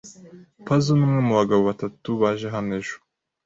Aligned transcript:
Pazzo 0.65 0.91
numwe 0.95 1.19
mubagabo 1.27 1.61
batatu 1.71 2.09
baje 2.21 2.47
hano 2.55 2.71
ejo. 2.79 2.95